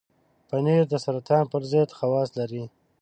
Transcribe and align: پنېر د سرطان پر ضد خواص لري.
پنېر 0.47 0.83
د 0.89 0.93
سرطان 1.05 1.43
پر 1.51 1.61
ضد 1.71 1.89
خواص 1.97 2.29
لري. 2.39 2.63